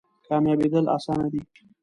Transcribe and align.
کامیابیدل 0.27 0.85
اسانه 0.95 1.27
دی؟ 1.33 1.41